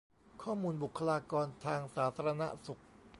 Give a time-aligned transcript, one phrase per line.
[0.43, 2.81] ข้อมูลบุคลากรทางสาธารณสุข